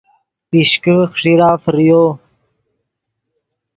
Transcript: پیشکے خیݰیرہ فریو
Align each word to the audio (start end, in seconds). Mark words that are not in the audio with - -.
پیشکے 0.49 0.95
خیݰیرہ 1.11 1.51
فریو 1.63 2.03